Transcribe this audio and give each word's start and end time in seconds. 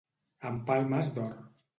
Amb 0.51 0.63
palmes 0.69 1.11
d'or. 1.19 1.37